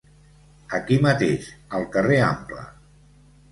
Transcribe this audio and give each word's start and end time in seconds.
Aquí 0.77 0.97
mateix, 1.03 1.51
al 1.81 1.87
Carrer 1.97 2.19
Ample. 2.33 2.67